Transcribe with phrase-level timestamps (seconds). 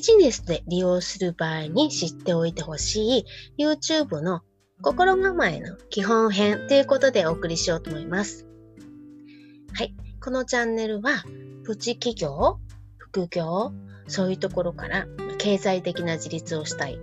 [0.00, 3.26] ビジネスで利用する場合に知っておいてほしい
[3.62, 4.40] YouTube の
[4.80, 8.46] 心構えの基本編ということでお送りしようと思います。
[9.74, 9.94] はい。
[10.24, 11.22] このチャンネルは、
[11.64, 12.60] プチ企業、
[12.96, 13.74] 副業、
[14.08, 15.06] そういうところから
[15.36, 16.98] 経済的な自立をしたい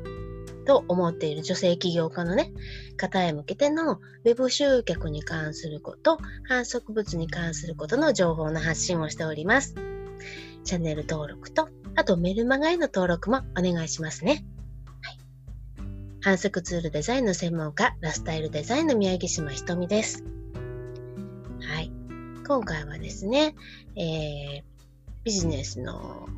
[0.66, 2.52] と思っている女性起業家のね、
[2.98, 6.18] 方へ向けての Web 集客に関すること、
[6.48, 9.76] 反則物に関することの情報の発信をしております。
[10.64, 14.46] チャンネル登録と、あとメルマガへの登録もお願いしますね。
[15.02, 15.18] はい、
[16.22, 20.24] 反則ツールデザインの専門家、ラスタイルデザインの宮城島ひとみです。
[21.60, 21.92] はい。
[22.48, 23.56] 今回はですね、
[23.96, 24.64] えー、
[25.24, 26.30] ビジネスの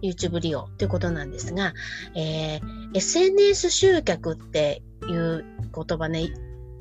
[0.00, 1.74] YouTube 利用ということなんですが、
[2.16, 6.30] えー、SNS 集客っていう言葉ね、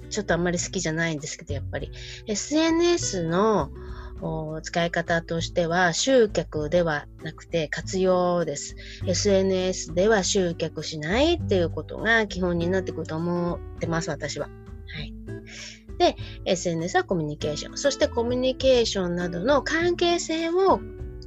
[0.10, 1.92] ちょっとあんまり好きじゃないんですけど、やっぱり
[2.28, 3.72] SNS の
[4.62, 8.76] 使い方としては集客ではなくて活用です。
[9.06, 14.48] SNS では集客しないっていうことが基本になってくると思ってます、私は。
[14.48, 15.14] はい。
[15.98, 17.78] で、SNS はコミュニケーション。
[17.78, 20.80] そしてコミュニケーションなどの関係性を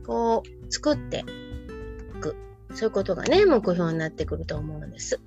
[0.06, 1.24] こう作って
[2.16, 2.36] いく。
[2.74, 5.20] そういうことがね、目標になってくると思うんです。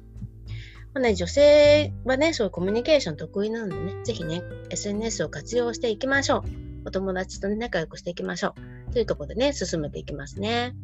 [0.93, 6.64] まあね、女性はね、そういうコミュニケーション得意なのでね、ぜひね、SNS を活用していきましょう。
[6.85, 8.55] お友達と、ね、仲良くしていきましょ
[8.89, 8.93] う。
[8.93, 10.75] というところでね、進めていきますね。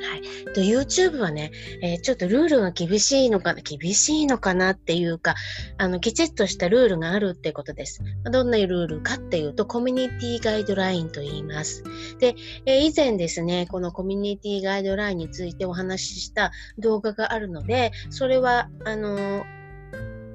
[0.00, 0.22] はい。
[0.54, 1.50] と、YouTube はね、
[1.82, 5.34] えー、ちょっとルールが厳しいのかな、厳しいのかなっていうか、
[5.76, 8.00] あの、きちっとしたルールがあるってことです。
[8.30, 11.82] どんなルールかっていうと、コミュニティガイドラインと言います。
[12.20, 19.57] で、えー、以前ですね、このコミュニティガイドラインについてお話しした動画があるので、それは、あのー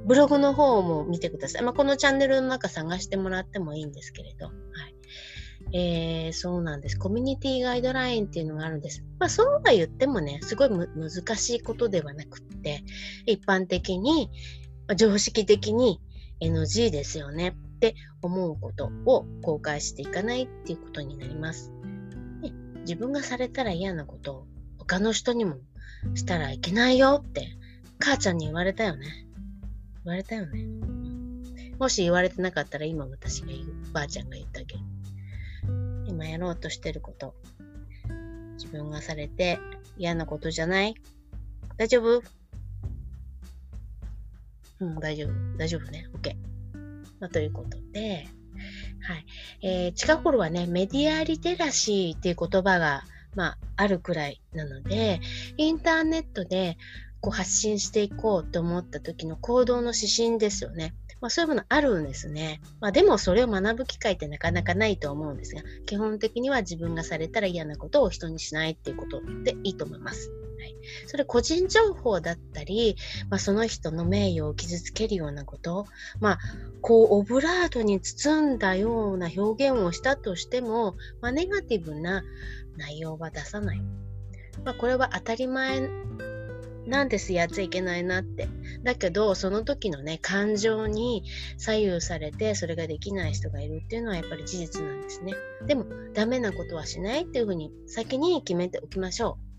[0.06, 1.62] ブログの方も見てください。
[1.64, 4.48] まあ、このチャンネルの中探してもらってもいいんですけれど。
[4.48, 4.96] はい。
[5.72, 7.00] えー、そうなんです。
[7.00, 9.04] コミュニティガイドラインっていうのがあるんです。
[9.20, 12.84] まあ、そうは言ってもね、すごい難しいことではなくって、
[13.26, 14.30] 一般的に、
[14.98, 16.02] 常識的に
[16.42, 21.72] NG ですよねって思うことを公開していかないっていうことになります。
[22.42, 24.48] ね、自分がされたら嫌なことを
[24.78, 25.56] 他の人にも
[26.16, 27.48] したらいけないよって、
[28.00, 29.26] 母ちゃんに言われたよね。
[30.06, 30.66] 言われたよね。
[31.80, 34.84] もし言われてなかったら今私が言う、ばあちゃんが言ったけど。
[36.06, 37.34] 今やろうとしてること、
[38.54, 39.60] 自分がされて
[39.98, 40.96] 嫌なことじゃない？
[41.78, 42.22] 大丈夫？
[44.80, 45.58] うん、大丈夫。
[45.58, 46.08] 大丈夫ね。
[46.14, 46.36] OK。
[47.20, 48.28] まあ、ということで、
[49.02, 49.26] はい。
[49.62, 53.04] えー、近頃はね、メディアリテラシーっていう言葉が、
[53.36, 55.20] まあ、あるくらいなので、
[55.58, 56.78] インターネットで
[57.24, 60.94] こう発信していこうと思った時の行動の指針ですよね。
[61.22, 62.60] まあ、そういうものあるんですね。
[62.82, 70.32] まあ、でもそれを学ぶ機会ってなかなかないと思うんですが、基本的には自分がされたら嫌なことを人にしないっていうことでいいと思います。
[70.60, 70.76] はい、
[71.08, 72.98] それ個人情報だったり、
[73.30, 75.86] まあ、その人の名誉を傷つけるようなこと、
[76.20, 76.40] まあ、
[76.82, 82.26] こうオブラートに包んだような表現をしたとしても、まあ、ネガティブな
[82.76, 83.82] 内容は出さない。
[84.66, 85.90] まあ、これは当たり前
[86.86, 88.48] なんですやっちゃいけないなって。
[88.84, 91.24] だけど、その時のね、感情に
[91.58, 95.34] 左右されて、それができない人がいるっていうのはやっぱり事実なんですね。
[95.66, 99.54] でも、ダメなことはしないっていうふうに先に決めておきましょう。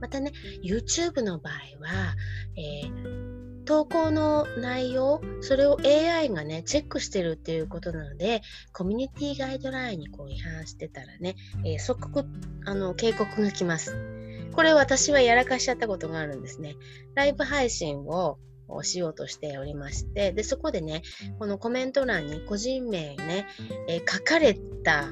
[0.00, 0.32] またね、
[0.62, 1.54] YouTube の場合
[1.84, 2.14] は、
[2.56, 8.42] えー、投稿の内容、それを AI がね、チェックしてるっていうことなので、
[8.72, 12.28] コミュニティガイドラインにこう違反してたらね、えー、即刻、
[12.64, 14.21] あの、警告が来ます。
[14.52, 16.76] これ私はやらかしちゃったことがあるんですね。
[17.14, 18.38] ライブ配信を
[18.82, 21.02] しようとしておりまして、で、そこでね、
[21.38, 23.46] このコメント欄に個人名ね、
[23.88, 24.54] えー、書かれ
[24.84, 25.08] た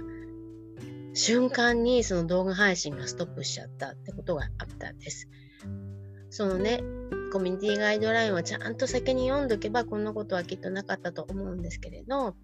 [1.15, 5.29] 瞬間にその動画配信がストップしちゃったってことがあったんです。
[6.31, 6.81] そのね、
[7.33, 12.35] コミュニティガイドラインをちゃんと先に読んどけばこんなことはきっとなかったと思うんですけれど、はい、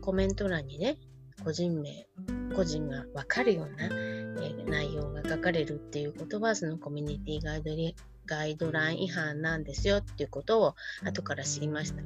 [0.00, 0.98] コメント欄にね、
[1.44, 2.06] 個人名、
[2.54, 7.94] 個人がわかるような、えー、内容が書かれるっていうことは、そのコミュニティガイドリ
[8.26, 10.74] ガイドライン違反なんですよっていうことを
[11.04, 12.02] 後から知りました。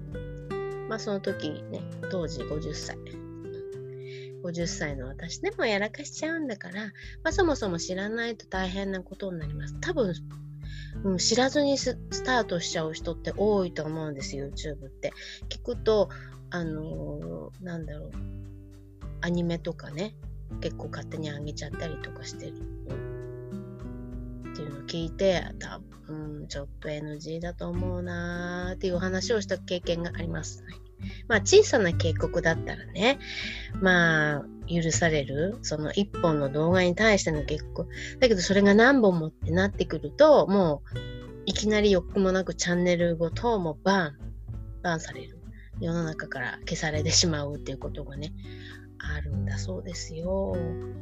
[0.89, 1.81] まあその時ね、
[2.11, 2.97] 当時50歳。
[4.43, 6.87] 50歳の私でもやらかしちゃうんだから、
[7.23, 9.77] まあ、そもそも知らないと大変なことになります。
[9.81, 10.15] 多分、
[11.05, 15.13] うん、知らずにスタートしちゃう人って多いと思うんです、YouTube って。
[15.49, 16.09] 聞くと、
[16.51, 18.11] あのー、なんだろう。
[19.23, 20.15] アニメとかね
[20.61, 22.55] 結構勝手にあげちゃったりとかしてるっ
[24.55, 30.63] ていうのを聞いて多分ちょっと NG だと思うなーっていうお話をした経験があります。
[30.65, 30.75] はい、
[31.27, 33.19] まあ小さな警告だったらね
[33.81, 37.87] まあ許される、その一本の動画に対しての結構、
[38.21, 40.99] だけどそれが何本もってなってくると、もう
[41.47, 44.19] いきなり欲もなくチャンネルごともバン、
[44.83, 45.39] バンされる。
[45.81, 48.33] 世の中から消されてしまうっていうことがね、
[49.17, 50.53] あるんだそうですよ。
[50.57, 50.93] うん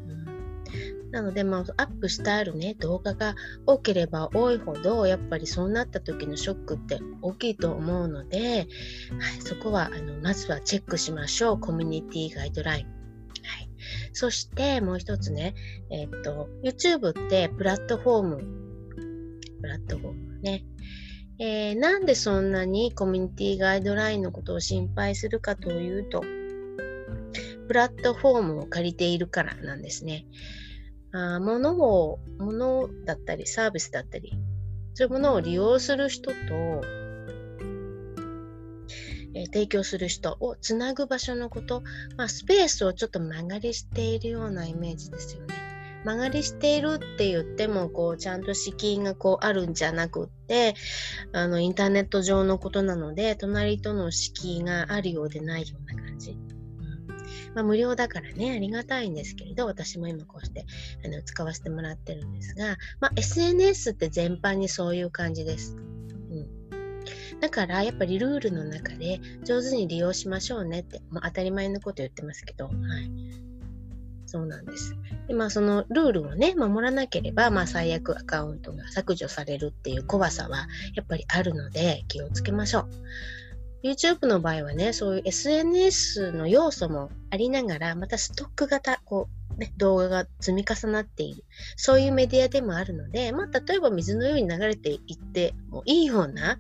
[1.10, 3.34] なので、まあ、アップしてあるね、動画が
[3.66, 8.68] 多ければ多いほど、やっぱりそうなった時のショックって大きいと思うので、はい、
[9.40, 11.58] そこは、あの、まずはチェックしましょう。
[11.58, 13.00] コミュニティガイドライン。
[14.12, 15.54] そして、もう一つね、
[15.90, 18.36] えー、っと、YouTube ってプラットフォーム、
[19.60, 20.64] プラットフォームね。
[21.38, 26.22] えー、なんでそんなにコミュニティガイドラインのことを心配するかというと、
[27.70, 30.26] プラットフォームを借りているからなんですね。
[31.12, 34.32] あ物を、物だったりサービスだったり、
[34.94, 36.34] そういうものを利用する人と、
[39.34, 41.84] えー、提供する人をつなぐ場所のこと、
[42.16, 45.54] まあ、スペースをちょっと曲がりしているようなイメージですよね。
[46.04, 50.74] 曲がりしているって言っても、こう、ちゃんと敷居がこうあるんじゃなくって、
[51.32, 56.36] あの、インターネット上のことなので、隣との敷居があるようでないような感じ。
[57.54, 60.66] まあ、無料だからね、ありがたいんですけれど、私も今こうして
[61.04, 65.76] あの使わせてもらってるんですが、まあ、SNS って全般にそういう感じです。
[67.40, 73.10] だからやっぱりルールの中で上手に利用しましょうねって、もう当たり前のこと言ってますけど、はい。
[74.26, 74.94] そうなんです。
[75.26, 82.90] で、まあそのルールをね、守らなければ、まあ最悪アカウントが削除されるっていう怖さはやっぱりあるので気をつけましょう。
[83.82, 91.44] YouTube の場合はね、そういう SNS の要素もありながら、またストック型、こう、ね、動画が積み重なっている。
[91.76, 96.58] そういうメディアでもあるので、まあ、例えば水のように流れていってもいいような、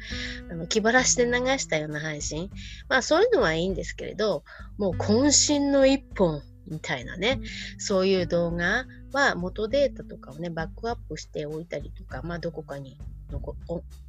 [0.50, 2.50] あの気晴らしで流したような配信。
[2.88, 4.44] まあ、そういうのはいいんですけれど、
[4.78, 7.40] もう渾身の一本みたいなね、
[7.78, 12.98] そういう動画は元データとかをね、バックアップしておいたりとか、まあ、どこかに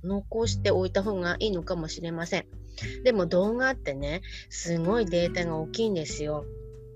[0.04, 2.46] 残しておいた方がいいのかもしれません。
[3.04, 6.46] でも動画ってね、すごいデータが大きいんですよ。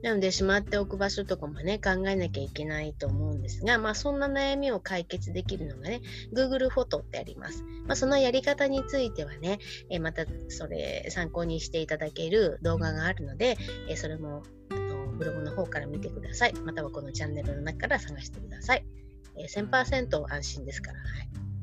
[0.06, 6.02] なので、しまっておく場所とかもね、考えなきゃいけないと思うんですが、まあ、そんな悩みを解決できるのがね、
[6.32, 7.64] Google フォトってあります。
[7.88, 9.58] まあ、そのやり方についてはね、
[9.90, 13.58] えまたそれ参考にしていただける動画があるので、
[13.90, 14.44] えそれも
[15.18, 16.54] ブログの方から見てください。
[16.54, 18.86] またはこのチャンネルの中から探してください。
[19.38, 21.00] え1000%安心ですから。
[21.00, 21.55] はい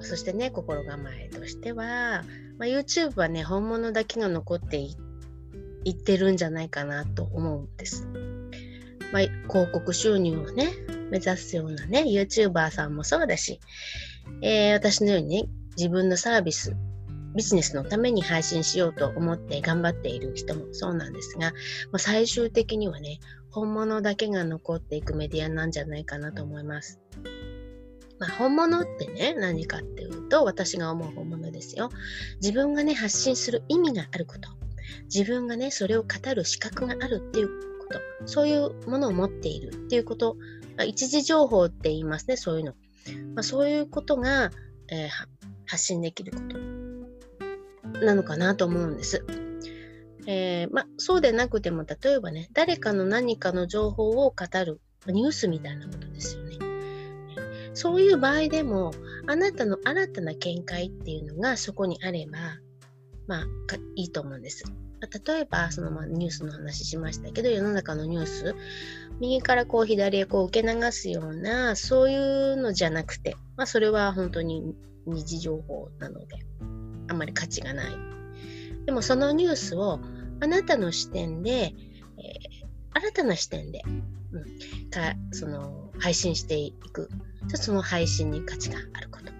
[0.00, 0.16] そ。
[0.16, 2.24] してね、心構えとしては、
[2.58, 4.96] まあ、YouTube はね、本物だけが残ってい
[5.90, 8.06] ってるんじゃないかなと思うんです。
[9.12, 10.72] まあ、広告収入をね、
[11.10, 13.60] 目指すようなね、YouTuber さんもそうだし、
[14.40, 16.74] えー、私のようにね、自分のサービス、
[17.34, 21.52] ビジネスのために配信しようと思って頑張っている人もそうなんですが、
[21.90, 27.00] まあ、最終的にはね、本物だけが残っていくメディアなんじゃないかなと思います。
[28.22, 31.90] まあ、本物ってね、何かっていうと、私が思う本物ですよ。
[32.40, 34.48] 自分がね、発信する意味があること。
[35.12, 37.48] 自分がね、それを語る資格があるっていう
[37.80, 37.98] こと。
[38.26, 40.36] そういうものを持っているっていうこと。
[40.76, 42.74] まあ、一時情報って言いますね、そういうの。
[43.34, 44.52] まあ、そういうことが、
[44.88, 45.08] えー、
[45.66, 46.38] 発信できるこ
[47.98, 49.26] となのかなと思うんです。
[50.28, 56.41] えー、ま、そうでなくても、例えばね、誰かの何かの情報を語る、ニュースみたいなことですよ。
[57.82, 58.92] そういう場合でも、
[59.26, 62.38] あなたの新たな見解っていうのがそこにあれば、
[63.26, 63.46] まあ、
[63.96, 64.62] いいと思うんです。
[65.26, 68.54] 例えば、そのまニュースの話しましたけど、世の中のニュース、
[69.18, 72.16] 右からこう左へこう受け流すような、そうい
[72.52, 76.36] うのじゃなくて、まあ、それは本当に二次情報なので、
[77.08, 77.92] あまり価値がない。
[78.86, 79.98] でもそのニュースを
[80.40, 81.74] あなたの視点で、えー、
[82.92, 83.82] 新たな視点で、
[84.30, 87.08] うん、かその配信していく。
[87.48, 89.32] その配信に価値があること。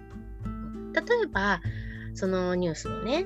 [1.01, 1.61] 例えば、
[2.13, 3.25] そのニュースをね、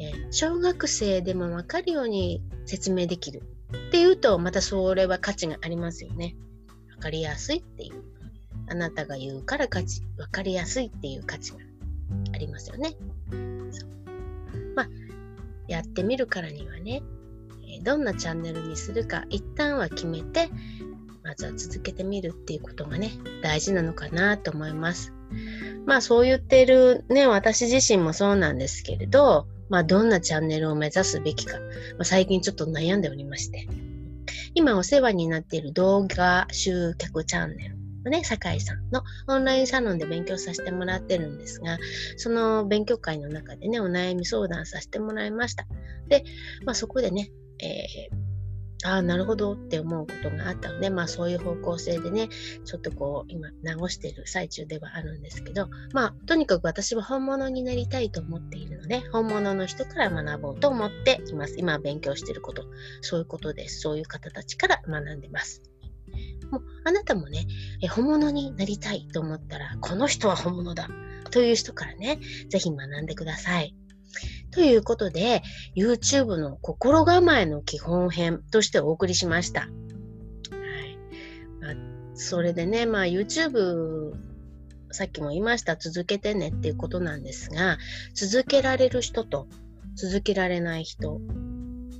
[0.00, 3.42] えー、小学生でもわかるように説明できる
[3.88, 6.36] っていうと、またそれは価値がありますよね。
[6.96, 8.02] わかりやすいっていう。
[8.68, 11.58] あなたが言うから価値、わかりやすいっていう価値が
[12.34, 12.94] ありますよね。
[14.76, 14.88] まあ、
[15.66, 17.02] やってみるからにはね、
[17.82, 20.48] どんなチャンネルにするか一旦は決めて、
[21.30, 25.12] まずは続けてみるっていうことがね、大事なのかなと思います。
[25.86, 31.66] まあそう言ってるね、私自身もそうなんですけれど、まあどんなチャンネルを目指すべきか、ま
[32.00, 33.68] あ、最近ちょっと悩んでおりまして、
[34.56, 41.78] 今お世話になっている動画集客チャンネルのね、酒井さんのオンラインサロンで勉強させてもらってるんですが、
[42.16, 45.64] その勉強会の中でね、お悩み相談させてもらいました。
[46.08, 46.24] で、
[46.64, 48.29] まあそこでね、えー
[48.84, 52.28] ああ、なるほどって思うことがあったので、まあそういう方向性でね、
[52.64, 61.56] ちょっとこう、今直している最中ではあるんですけど、まあとにかく私は本物になりたいと思っているので、本物の人から学ぼうと思っています。
[61.58, 62.64] 今勉強していること、
[63.02, 63.80] そういうことです。
[63.80, 65.62] そういう方たちから学んでます。
[66.50, 67.46] もうあなたもね、
[67.82, 70.88] え本物になりたいと思ったら、この人は本物だ
[71.30, 72.18] という人からね、
[72.48, 73.74] ぜひ学んでください。
[74.50, 75.42] ということで、
[75.76, 79.60] YouTube の心構えの基本編としてお送りしました。
[79.60, 79.70] はい
[81.60, 81.74] まあ、
[82.14, 84.12] それでね、まあ、YouTube、
[84.92, 87.78] さっきも言いました、続けてねっていうことなんですが、
[88.14, 89.46] 続けられる人と
[89.94, 91.20] 続けられない人、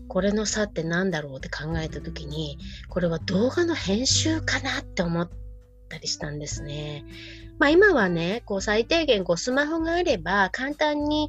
[0.08, 5.30] これの差って何だろうって考えた時に、これは動画の編集かなって思っ
[5.88, 7.04] たりしたんですね。
[7.58, 11.28] まあ今はね、こう最低限こうスマホがあれば簡単に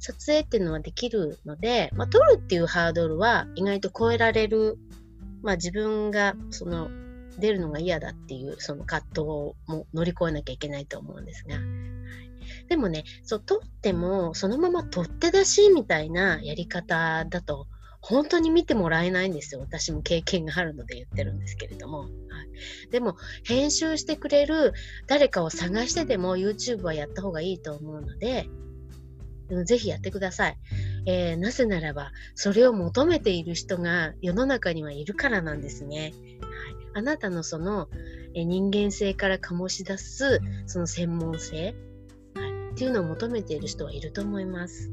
[0.00, 4.78] 撮影っていうのはできるので、まあ、撮るっていうハードルは意外と超えられる。
[5.42, 6.90] まあ自分がその
[7.38, 11.54] 出るのが嫌だっていうその葛藤をも乗り越えなきゃいけないと思うんですが。
[11.54, 11.64] はい、
[12.68, 17.66] でもね、そう、撮ってもそのまま取って出しみたいなやり方だと
[18.00, 19.60] 本当に見てもらえないんですよ。
[19.60, 22.00] 私も経験があるので言ってるんですけれども。
[22.00, 22.10] はい、
[22.90, 24.72] でも、編集してくれる
[25.06, 28.48] 誰かを探してでも YouTube はやった方がいいと思うので、
[29.64, 30.56] ぜひやってください。
[31.06, 35.98] えー、なぜならば、それを求めている人が世の中にはいるからなんですね。
[36.02, 36.12] はい、
[36.94, 37.88] あなたのその、
[38.34, 41.74] え人間性から醸し出すその専門性、
[42.34, 44.90] はい、っていうのを求めている人はいると思います。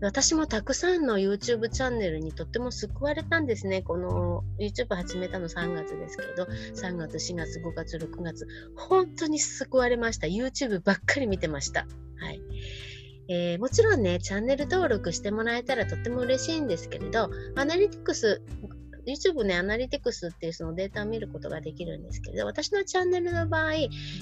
[0.00, 3.82] 私もたくさんの YouTube チャンネルにとっても救われたんですね。
[3.82, 8.46] この YouTube 始めたの3月ですけど、3月、4月、5月、6月、
[8.76, 10.26] 本当に救われました。
[10.26, 11.86] YouTube ばっかり見てました。
[12.18, 12.40] はい。
[13.30, 18.42] えー、もちろんね、チャンネル登録してもらえたらとっても嬉しいんですけれど、アナリティクス
[19.06, 23.74] YouTube ね、アナリティクスっていうそのデータを見ることができるんですけれど、私のチャンネルの場合、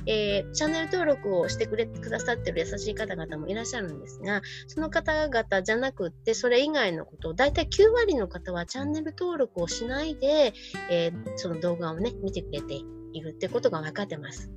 [0.07, 10.53] えー、チャンネル登録をしてくれくださってる優しい方々もいらっしゃるんですが、その方々じゃなくって、それ以外のことを、だいたい9割の方はチャンネル登録をしないで、
[10.91, 12.75] えー、その動画をね、見てくれて
[13.13, 14.51] いるってことが分かってます。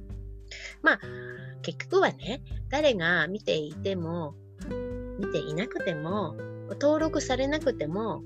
[0.82, 1.00] まあ、
[1.62, 4.36] 結局はね、誰が見ていても、
[5.22, 6.36] 見ていなくても、
[6.82, 8.24] 登録されなくても、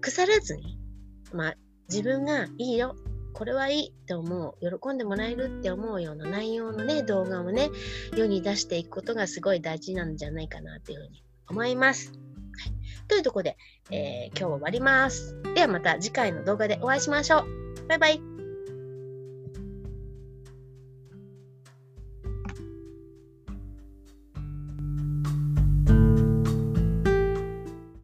[0.00, 0.78] 腐らずに
[1.32, 1.56] まあ、
[1.88, 2.96] 自分がいいよ、
[3.32, 7.70] これはいいって思う、喜んでもらえるって思うような内容のね、動画をね、
[8.16, 12.12] 世に出していくことがすごい大事なんじゃないかなっていうふうに思います。
[12.12, 12.14] は
[12.70, 13.56] い、というところで、
[13.90, 15.36] えー、今日は終わります。
[15.54, 17.88] ではまた次回の動画でお会いしましょう。
[17.88, 18.35] バイバイ。